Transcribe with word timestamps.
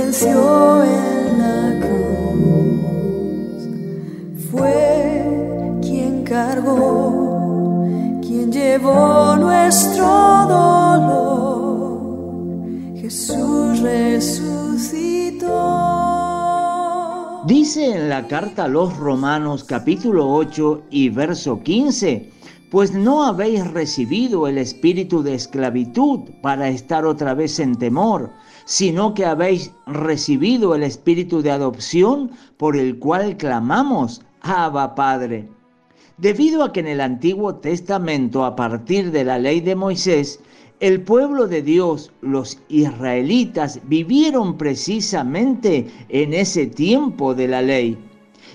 venció 0.00 0.82
en 0.84 1.38
la 1.38 1.78
cruz. 1.86 3.62
Fue 4.50 5.78
quien 5.82 6.24
cargó, 6.24 7.84
quien 8.22 8.50
llevó 8.50 9.36
nuestro 9.36 10.06
dolor. 10.48 12.00
Jesús 12.96 13.80
resucitó. 13.80 15.46
Dice 17.46 17.94
en 17.96 18.08
la 18.08 18.26
carta 18.26 18.64
a 18.64 18.68
los 18.68 18.96
Romanos 18.96 19.64
capítulo 19.64 20.32
8 20.32 20.82
y 20.90 21.10
verso 21.10 21.62
15, 21.62 22.30
pues 22.70 22.94
no 22.94 23.24
habéis 23.24 23.66
recibido 23.72 24.46
el 24.46 24.56
espíritu 24.56 25.22
de 25.22 25.34
esclavitud 25.34 26.20
para 26.40 26.68
estar 26.68 27.04
otra 27.04 27.34
vez 27.34 27.58
en 27.58 27.76
temor, 27.76 28.30
sino 28.64 29.12
que 29.12 29.26
habéis 29.26 29.72
recibido 29.86 30.76
el 30.76 30.84
espíritu 30.84 31.42
de 31.42 31.50
adopción 31.50 32.30
por 32.56 32.76
el 32.76 32.98
cual 32.98 33.36
clamamos, 33.36 34.22
Abba 34.42 34.94
Padre. 34.94 35.48
Debido 36.16 36.62
a 36.62 36.72
que 36.72 36.80
en 36.80 36.86
el 36.86 37.00
Antiguo 37.00 37.56
Testamento, 37.56 38.44
a 38.44 38.54
partir 38.54 39.10
de 39.10 39.24
la 39.24 39.38
ley 39.38 39.60
de 39.60 39.74
Moisés, 39.74 40.38
el 40.78 41.02
pueblo 41.02 41.48
de 41.48 41.62
Dios, 41.62 42.12
los 42.20 42.58
israelitas, 42.68 43.80
vivieron 43.84 44.56
precisamente 44.56 45.90
en 46.08 46.32
ese 46.32 46.66
tiempo 46.66 47.34
de 47.34 47.48
la 47.48 47.62
ley. 47.62 47.98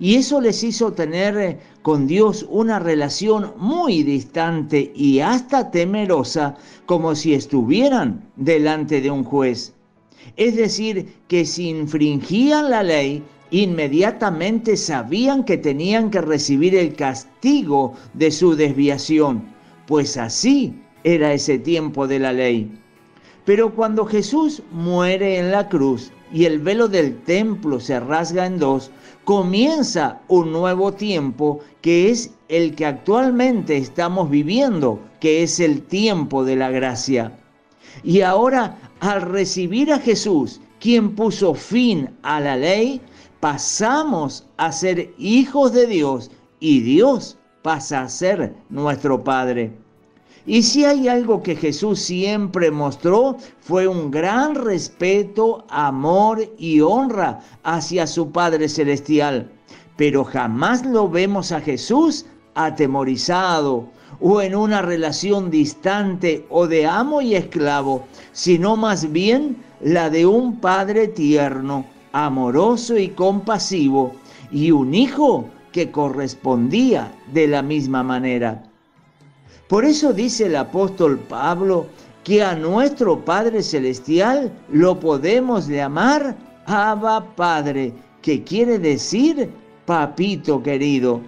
Y 0.00 0.14
eso 0.14 0.40
les 0.40 0.64
hizo 0.64 0.92
tener 0.94 1.36
eh, 1.36 1.58
con 1.82 2.06
Dios 2.06 2.46
una 2.48 2.78
relación 2.78 3.52
muy 3.58 4.02
distante 4.02 4.90
y 4.96 5.20
hasta 5.20 5.70
temerosa, 5.70 6.56
como 6.86 7.14
si 7.14 7.34
estuvieran 7.34 8.26
delante 8.36 9.02
de 9.02 9.10
un 9.10 9.24
juez. 9.24 9.74
Es 10.36 10.56
decir, 10.56 11.12
que 11.28 11.44
si 11.44 11.68
infringían 11.68 12.70
la 12.70 12.82
ley, 12.82 13.22
inmediatamente 13.50 14.76
sabían 14.78 15.44
que 15.44 15.58
tenían 15.58 16.10
que 16.10 16.22
recibir 16.22 16.74
el 16.74 16.94
castigo 16.94 17.92
de 18.14 18.30
su 18.30 18.56
desviación, 18.56 19.44
pues 19.86 20.16
así 20.16 20.74
era 21.04 21.34
ese 21.34 21.58
tiempo 21.58 22.06
de 22.06 22.20
la 22.20 22.32
ley. 22.32 22.70
Pero 23.44 23.74
cuando 23.74 24.06
Jesús 24.06 24.62
muere 24.70 25.38
en 25.38 25.50
la 25.50 25.68
cruz 25.68 26.10
y 26.32 26.44
el 26.44 26.58
velo 26.58 26.88
del 26.88 27.20
templo 27.22 27.80
se 27.80 27.98
rasga 28.00 28.46
en 28.46 28.58
dos, 28.58 28.90
comienza 29.24 30.20
un 30.28 30.52
nuevo 30.52 30.92
tiempo 30.92 31.60
que 31.80 32.10
es 32.10 32.32
el 32.48 32.74
que 32.74 32.86
actualmente 32.86 33.76
estamos 33.76 34.30
viviendo, 34.30 35.00
que 35.20 35.42
es 35.42 35.60
el 35.60 35.82
tiempo 35.82 36.44
de 36.44 36.56
la 36.56 36.70
gracia. 36.70 37.38
Y 38.02 38.20
ahora, 38.22 38.78
al 39.00 39.22
recibir 39.22 39.92
a 39.92 39.98
Jesús, 39.98 40.60
quien 40.78 41.14
puso 41.14 41.54
fin 41.54 42.10
a 42.22 42.40
la 42.40 42.56
ley, 42.56 43.00
pasamos 43.40 44.46
a 44.56 44.72
ser 44.72 45.12
hijos 45.18 45.72
de 45.72 45.86
Dios 45.86 46.30
y 46.60 46.80
Dios 46.80 47.38
pasa 47.62 48.02
a 48.02 48.08
ser 48.08 48.54
nuestro 48.68 49.22
Padre. 49.22 49.72
Y 50.50 50.64
si 50.64 50.84
hay 50.84 51.06
algo 51.06 51.44
que 51.44 51.54
Jesús 51.54 52.00
siempre 52.00 52.72
mostró, 52.72 53.36
fue 53.60 53.86
un 53.86 54.10
gran 54.10 54.56
respeto, 54.56 55.64
amor 55.68 56.44
y 56.58 56.80
honra 56.80 57.38
hacia 57.62 58.04
su 58.08 58.32
Padre 58.32 58.68
Celestial. 58.68 59.48
Pero 59.96 60.24
jamás 60.24 60.84
lo 60.84 61.08
vemos 61.08 61.52
a 61.52 61.60
Jesús 61.60 62.26
atemorizado 62.56 63.90
o 64.18 64.42
en 64.42 64.56
una 64.56 64.82
relación 64.82 65.52
distante 65.52 66.44
o 66.50 66.66
de 66.66 66.84
amo 66.84 67.22
y 67.22 67.36
esclavo, 67.36 68.02
sino 68.32 68.76
más 68.76 69.12
bien 69.12 69.56
la 69.80 70.10
de 70.10 70.26
un 70.26 70.56
Padre 70.56 71.06
tierno, 71.06 71.84
amoroso 72.10 72.98
y 72.98 73.10
compasivo, 73.10 74.16
y 74.50 74.72
un 74.72 74.94
Hijo 74.94 75.44
que 75.70 75.92
correspondía 75.92 77.14
de 77.32 77.46
la 77.46 77.62
misma 77.62 78.02
manera. 78.02 78.64
Por 79.70 79.84
eso 79.84 80.12
dice 80.12 80.46
el 80.46 80.56
apóstol 80.56 81.16
Pablo 81.28 81.86
que 82.24 82.42
a 82.42 82.56
nuestro 82.56 83.24
Padre 83.24 83.62
Celestial 83.62 84.52
lo 84.72 84.98
podemos 84.98 85.68
llamar 85.68 86.36
Abba 86.66 87.24
Padre, 87.36 87.92
que 88.20 88.42
quiere 88.42 88.80
decir 88.80 89.48
papito 89.86 90.60
querido. 90.60 91.20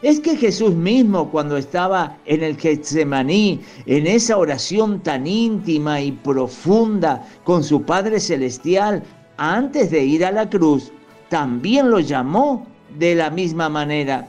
Es 0.00 0.18
que 0.18 0.34
Jesús 0.34 0.74
mismo 0.74 1.30
cuando 1.30 1.58
estaba 1.58 2.16
en 2.24 2.42
el 2.42 2.56
Getsemaní, 2.56 3.60
en 3.84 4.06
esa 4.06 4.38
oración 4.38 5.02
tan 5.02 5.26
íntima 5.26 6.00
y 6.00 6.12
profunda 6.12 7.22
con 7.44 7.62
su 7.62 7.82
Padre 7.82 8.18
Celestial, 8.18 9.02
antes 9.36 9.90
de 9.90 10.02
ir 10.02 10.24
a 10.24 10.32
la 10.32 10.48
cruz, 10.48 10.90
también 11.28 11.90
lo 11.90 12.00
llamó 12.00 12.66
de 12.98 13.14
la 13.14 13.28
misma 13.28 13.68
manera. 13.68 14.26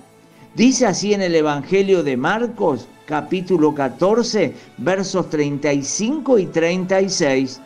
Dice 0.56 0.86
así 0.86 1.14
en 1.14 1.22
el 1.22 1.36
Evangelio 1.36 2.02
de 2.02 2.16
Marcos, 2.16 2.88
capítulo 3.06 3.76
14, 3.76 4.56
versos 4.78 5.30
35 5.30 6.40
y 6.40 6.46
36. 6.46 7.60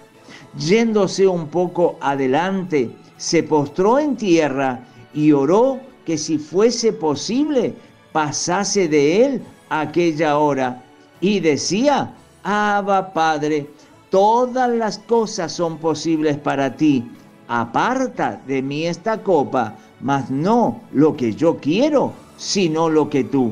Yéndose 0.58 1.28
un 1.28 1.50
poco 1.50 1.98
adelante, 2.02 2.90
se 3.16 3.44
postró 3.44 4.00
en 4.00 4.16
tierra 4.16 4.80
y 5.14 5.32
oró 5.32 5.80
que 6.04 6.18
si 6.18 6.40
fuese 6.40 6.92
posible 6.92 7.76
pasase 8.12 8.88
de 8.88 9.24
él 9.24 9.42
aquella 9.70 10.40
hora. 10.40 10.84
Y 11.22 11.42
decía, 11.42 12.16
Abba 12.42 13.14
Padre, 13.14 13.70
todas 14.10 14.68
las 14.68 14.98
cosas 14.98 15.52
son 15.52 15.78
posibles 15.78 16.38
para 16.38 16.76
ti. 16.76 17.08
Aparta 17.50 18.42
de 18.48 18.64
mí 18.64 18.88
esta 18.88 19.22
copa, 19.22 19.76
mas 20.02 20.32
no 20.32 20.82
lo 20.92 21.16
que 21.16 21.36
yo 21.36 21.58
quiero, 21.58 22.14
sino 22.40 22.90
lo 22.90 23.10
que 23.10 23.24
tú. 23.24 23.52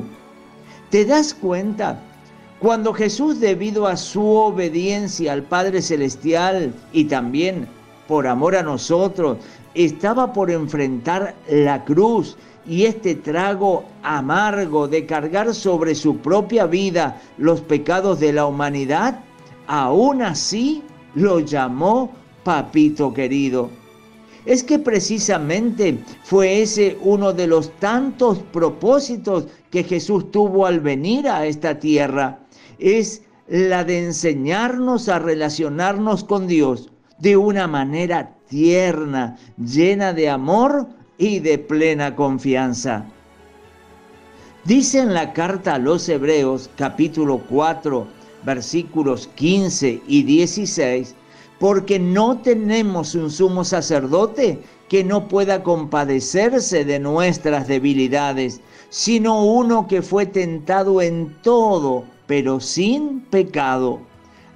¿Te 0.90 1.04
das 1.04 1.34
cuenta? 1.34 2.02
Cuando 2.58 2.92
Jesús, 2.92 3.38
debido 3.38 3.86
a 3.86 3.96
su 3.96 4.26
obediencia 4.26 5.32
al 5.32 5.44
Padre 5.44 5.80
Celestial 5.80 6.74
y 6.92 7.04
también 7.04 7.68
por 8.08 8.26
amor 8.26 8.56
a 8.56 8.62
nosotros, 8.64 9.38
estaba 9.74 10.32
por 10.32 10.50
enfrentar 10.50 11.36
la 11.48 11.84
cruz 11.84 12.36
y 12.66 12.84
este 12.84 13.14
trago 13.14 13.84
amargo 14.02 14.88
de 14.88 15.06
cargar 15.06 15.54
sobre 15.54 15.94
su 15.94 16.16
propia 16.16 16.66
vida 16.66 17.20
los 17.36 17.60
pecados 17.60 18.18
de 18.18 18.32
la 18.32 18.46
humanidad, 18.46 19.20
aún 19.66 20.22
así 20.22 20.82
lo 21.14 21.40
llamó 21.40 22.10
papito 22.42 23.12
querido 23.12 23.70
es 24.44 24.62
que 24.62 24.78
precisamente 24.78 25.98
fue 26.22 26.62
ese 26.62 26.98
uno 27.02 27.32
de 27.32 27.46
los 27.46 27.70
tantos 27.78 28.38
propósitos 28.52 29.46
que 29.70 29.84
Jesús 29.84 30.30
tuvo 30.30 30.66
al 30.66 30.80
venir 30.80 31.28
a 31.28 31.46
esta 31.46 31.78
tierra. 31.78 32.40
Es 32.78 33.22
la 33.48 33.84
de 33.84 34.04
enseñarnos 34.04 35.08
a 35.08 35.18
relacionarnos 35.18 36.24
con 36.24 36.46
Dios 36.46 36.90
de 37.18 37.36
una 37.36 37.66
manera 37.66 38.36
tierna, 38.48 39.36
llena 39.56 40.12
de 40.12 40.28
amor 40.28 40.88
y 41.18 41.40
de 41.40 41.58
plena 41.58 42.14
confianza. 42.14 43.06
Dice 44.64 45.00
en 45.00 45.14
la 45.14 45.32
carta 45.32 45.74
a 45.74 45.78
los 45.78 46.08
Hebreos 46.08 46.70
capítulo 46.76 47.42
4 47.48 48.18
versículos 48.44 49.28
15 49.34 50.02
y 50.06 50.22
16, 50.22 51.14
porque 51.58 51.98
no 51.98 52.38
tenemos 52.38 53.14
un 53.14 53.30
sumo 53.30 53.64
sacerdote 53.64 54.62
que 54.88 55.04
no 55.04 55.28
pueda 55.28 55.62
compadecerse 55.62 56.84
de 56.84 56.98
nuestras 56.98 57.68
debilidades, 57.68 58.60
sino 58.90 59.44
uno 59.44 59.86
que 59.86 60.02
fue 60.02 60.26
tentado 60.26 61.02
en 61.02 61.36
todo, 61.42 62.04
pero 62.26 62.60
sin 62.60 63.20
pecado. 63.20 64.00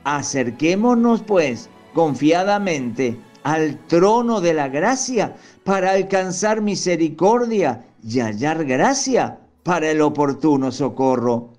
Acerquémonos 0.04 1.22
pues 1.22 1.68
confiadamente 1.92 3.18
al 3.42 3.78
trono 3.86 4.40
de 4.40 4.54
la 4.54 4.68
gracia 4.68 5.36
para 5.64 5.92
alcanzar 5.92 6.60
misericordia 6.60 7.84
y 8.02 8.20
hallar 8.20 8.64
gracia 8.64 9.38
para 9.62 9.90
el 9.90 10.00
oportuno 10.00 10.72
socorro. 10.72 11.50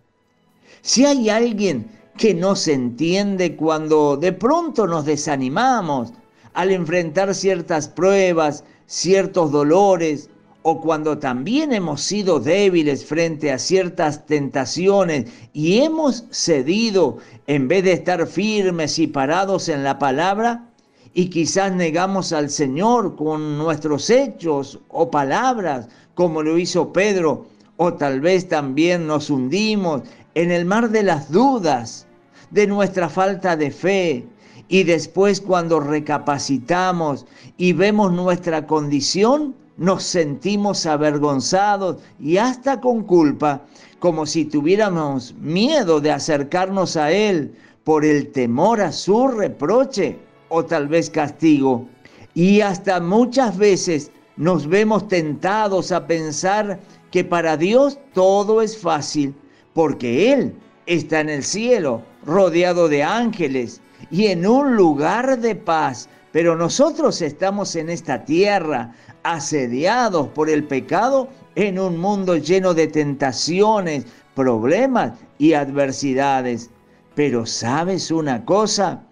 Si 0.81 1.05
hay 1.05 1.29
alguien 1.29 1.89
que 2.17 2.33
no 2.33 2.55
se 2.55 2.73
entiende 2.73 3.55
cuando 3.55 4.17
de 4.17 4.33
pronto 4.33 4.87
nos 4.87 5.05
desanimamos 5.05 6.13
al 6.53 6.71
enfrentar 6.71 7.33
ciertas 7.33 7.87
pruebas, 7.87 8.63
ciertos 8.85 9.51
dolores, 9.51 10.29
o 10.63 10.79
cuando 10.79 11.17
también 11.17 11.73
hemos 11.73 12.01
sido 12.01 12.39
débiles 12.39 13.05
frente 13.05 13.51
a 13.51 13.59
ciertas 13.59 14.25
tentaciones 14.25 15.25
y 15.51 15.79
hemos 15.79 16.25
cedido 16.31 17.17
en 17.47 17.67
vez 17.67 17.83
de 17.83 17.93
estar 17.93 18.25
firmes 18.27 18.97
y 18.97 19.07
parados 19.07 19.67
en 19.67 19.83
la 19.83 19.99
palabra, 19.99 20.69
y 21.13 21.29
quizás 21.29 21.73
negamos 21.73 22.33
al 22.33 22.49
Señor 22.49 23.15
con 23.15 23.57
nuestros 23.57 24.09
hechos 24.09 24.79
o 24.87 25.11
palabras, 25.11 25.87
como 26.15 26.41
lo 26.41 26.57
hizo 26.57 26.93
Pedro, 26.93 27.45
o 27.77 27.93
tal 27.93 28.21
vez 28.21 28.47
también 28.47 29.05
nos 29.05 29.29
hundimos 29.29 30.03
en 30.35 30.51
el 30.51 30.65
mar 30.65 30.89
de 30.89 31.03
las 31.03 31.31
dudas, 31.31 32.07
de 32.49 32.67
nuestra 32.67 33.09
falta 33.09 33.55
de 33.55 33.71
fe 33.71 34.25
Y 34.69 34.83
después 34.83 35.41
cuando 35.41 35.79
recapacitamos 35.79 37.25
y 37.57 37.73
vemos 37.73 38.11
nuestra 38.13 38.65
condición, 38.65 39.55
nos 39.77 40.03
sentimos 40.03 40.85
avergonzados 40.85 41.97
y 42.19 42.37
hasta 42.37 42.79
con 42.79 43.03
culpa, 43.03 43.61
como 43.99 44.25
si 44.25 44.45
tuviéramos 44.45 45.35
miedo 45.35 45.99
de 45.99 46.11
acercarnos 46.11 46.95
a 46.95 47.11
Él 47.11 47.53
por 47.83 48.05
el 48.05 48.31
temor 48.31 48.81
a 48.81 48.91
su 48.91 49.27
reproche 49.27 50.17
o 50.49 50.63
tal 50.63 50.87
vez 50.87 51.09
castigo. 51.09 51.87
Y 52.33 52.61
hasta 52.61 52.99
muchas 52.99 53.57
veces 53.57 54.11
nos 54.37 54.67
vemos 54.67 55.07
tentados 55.07 55.91
a 55.91 56.07
pensar 56.07 56.79
que 57.11 57.23
para 57.23 57.57
Dios 57.57 57.99
todo 58.13 58.61
es 58.61 58.77
fácil, 58.77 59.35
porque 59.73 60.33
Él 60.33 60.53
está 60.85 61.21
en 61.21 61.29
el 61.29 61.43
cielo, 61.43 62.01
rodeado 62.25 62.87
de 62.87 63.03
ángeles 63.03 63.81
y 64.11 64.27
en 64.27 64.45
un 64.45 64.75
lugar 64.75 65.39
de 65.39 65.55
paz. 65.55 66.09
Pero 66.31 66.55
nosotros 66.55 67.21
estamos 67.21 67.75
en 67.75 67.89
esta 67.89 68.25
tierra, 68.25 68.95
asediados 69.23 70.27
por 70.29 70.49
el 70.49 70.63
pecado, 70.63 71.29
en 71.55 71.77
un 71.79 71.97
mundo 71.97 72.37
lleno 72.37 72.73
de 72.73 72.87
tentaciones, 72.87 74.05
problemas 74.35 75.13
y 75.37 75.53
adversidades. 75.53 76.69
Pero 77.15 77.45
sabes 77.45 78.09
una 78.09 78.43
cosa, 78.45 79.03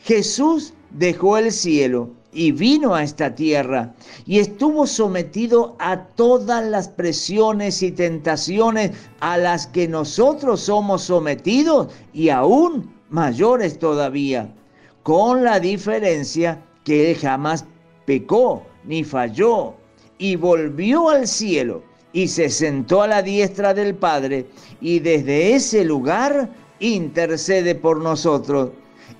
Jesús 0.00 0.74
dejó 0.90 1.38
el 1.38 1.50
cielo 1.50 2.10
y 2.32 2.52
vino 2.52 2.94
a 2.94 3.02
esta 3.02 3.34
tierra 3.34 3.94
y 4.26 4.38
estuvo 4.38 4.86
sometido 4.86 5.76
a 5.78 6.04
todas 6.08 6.64
las 6.64 6.88
presiones 6.88 7.82
y 7.82 7.90
tentaciones 7.90 8.92
a 9.20 9.38
las 9.38 9.66
que 9.66 9.88
nosotros 9.88 10.60
somos 10.60 11.02
sometidos 11.02 11.88
y 12.12 12.28
aún 12.28 12.92
mayores 13.08 13.78
todavía, 13.78 14.54
con 15.02 15.42
la 15.42 15.58
diferencia 15.58 16.62
que 16.84 17.10
él 17.10 17.16
jamás 17.16 17.64
pecó 18.04 18.62
ni 18.84 19.04
falló 19.04 19.74
y 20.18 20.36
volvió 20.36 21.08
al 21.08 21.26
cielo 21.26 21.82
y 22.12 22.28
se 22.28 22.48
sentó 22.48 23.02
a 23.02 23.06
la 23.06 23.22
diestra 23.22 23.74
del 23.74 23.94
Padre 23.94 24.46
y 24.80 24.98
desde 24.98 25.54
ese 25.54 25.84
lugar 25.84 26.50
intercede 26.80 27.74
por 27.74 28.00
nosotros. 28.00 28.70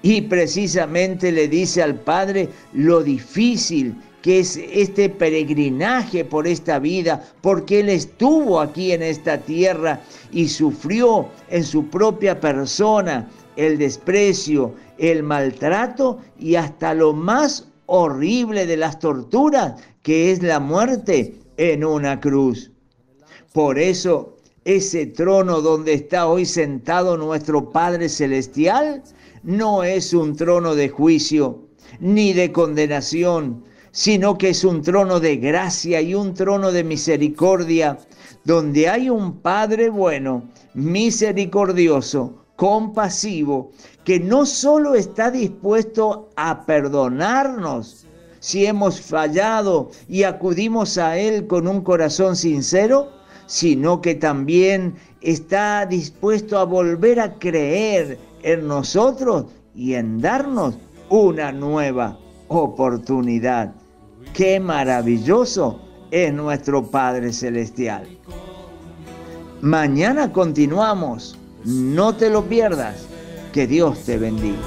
Y 0.03 0.23
precisamente 0.23 1.33
le 1.33 1.49
dice 1.49 1.83
al 1.83 1.97
Padre 1.97 2.49
lo 2.73 3.03
difícil 3.03 3.97
que 4.23 4.41
es 4.41 4.57
este 4.57 5.09
peregrinaje 5.09 6.25
por 6.25 6.47
esta 6.47 6.79
vida, 6.79 7.25
porque 7.41 7.81
Él 7.81 7.89
estuvo 7.89 8.61
aquí 8.61 8.93
en 8.93 9.03
esta 9.03 9.39
tierra 9.39 10.01
y 10.33 10.49
sufrió 10.49 11.29
en 11.51 11.65
su 11.65 11.87
propia 11.89 12.41
persona 12.41 13.29
el 13.57 13.79
desprecio, 13.79 14.75
el 14.99 15.23
maltrato 15.23 16.19
y 16.39 16.57
hasta 16.57 16.95
lo 16.95 17.13
más 17.13 17.69
horrible 17.87 18.67
de 18.67 18.77
las 18.77 18.99
torturas, 18.99 19.81
que 20.03 20.31
es 20.33 20.43
la 20.43 20.61
muerte 20.61 21.37
en 21.57 21.85
una 21.85 22.21
cruz. 22.21 22.71
Por 23.53 23.79
eso, 23.79 24.37
ese 24.65 25.07
trono 25.07 25.61
donde 25.61 25.95
está 25.95 26.27
hoy 26.29 26.45
sentado 26.45 27.17
nuestro 27.17 27.71
Padre 27.71 28.09
Celestial 28.09 29.03
no 29.43 29.85
es 29.85 30.13
un 30.13 30.37
trono 30.37 30.75
de 30.75 30.89
juicio 30.89 31.69
ni 32.01 32.33
de 32.33 32.53
condenación, 32.53 33.65
sino 33.93 34.39
que 34.39 34.51
es 34.51 34.65
un 34.65 34.83
trono 34.83 35.21
de 35.21 35.37
gracia 35.37 36.01
y 36.01 36.15
un 36.15 36.35
trono 36.35 36.73
de 36.73 36.85
misericordia, 36.85 37.99
donde 38.45 38.89
hay 38.89 39.11
un 39.11 39.41
Padre 39.41 39.89
bueno, 39.89 40.45
misericordioso, 40.75 42.45
compasivo, 42.57 43.71
que 44.05 44.21
no 44.21 44.47
solo 44.47 44.95
está 44.95 45.31
dispuesto 45.31 46.31
a 46.37 46.65
perdonarnos 46.67 48.07
si 48.41 48.67
hemos 48.67 49.01
fallado 49.01 49.91
y 50.09 50.23
acudimos 50.23 50.99
a 50.99 51.19
Él 51.19 51.47
con 51.47 51.67
un 51.67 51.83
corazón 51.83 52.37
sincero, 52.37 53.11
sino 53.47 54.01
que 54.01 54.15
también 54.15 54.95
está 55.21 55.87
dispuesto 55.87 56.59
a 56.59 56.65
volver 56.65 57.19
a 57.19 57.35
creer 57.39 58.19
en 58.43 58.67
nosotros 58.67 59.47
y 59.75 59.95
en 59.95 60.21
darnos 60.21 60.75
una 61.09 61.53
nueva 61.53 62.19
oportunidad. 62.49 63.75
Qué 64.35 64.61
maravilloso 64.61 65.81
es 66.11 66.33
nuestro 66.33 66.91
Padre 66.91 67.33
Celestial. 67.33 68.07
Mañana 69.61 70.33
continuamos. 70.33 71.39
No 71.65 72.15
te 72.15 72.31
lo 72.31 72.45
pierdas. 72.45 73.07
Que 73.53 73.67
Dios 73.67 74.01
te 74.05 74.19
bendiga. 74.19 74.59